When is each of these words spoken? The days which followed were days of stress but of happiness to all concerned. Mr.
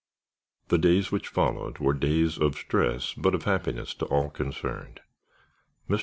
The 0.69 0.79
days 0.79 1.11
which 1.11 1.27
followed 1.27 1.77
were 1.77 1.93
days 1.93 2.39
of 2.39 2.55
stress 2.55 3.13
but 3.13 3.35
of 3.35 3.43
happiness 3.43 3.93
to 3.93 4.05
all 4.05 4.31
concerned. 4.31 5.01
Mr. 5.87 5.99